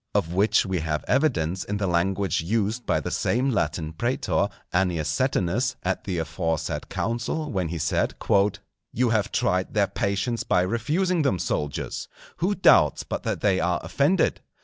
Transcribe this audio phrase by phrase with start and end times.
[0.15, 5.07] Of which we have evidence in the language used by the same Latin Prætor, Annius
[5.07, 11.37] Setinus, at the aforesaid council, when he said:—"_You have tried their patience by refusing them,
[11.37, 12.07] soldiers.
[12.37, 14.41] Who doubts but that they are offended?